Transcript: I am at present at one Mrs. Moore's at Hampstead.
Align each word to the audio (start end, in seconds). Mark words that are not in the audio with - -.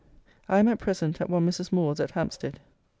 I 0.49 0.57
am 0.57 0.67
at 0.67 0.79
present 0.79 1.21
at 1.21 1.29
one 1.29 1.47
Mrs. 1.47 1.71
Moore's 1.71 1.99
at 1.99 2.09
Hampstead. 2.09 2.59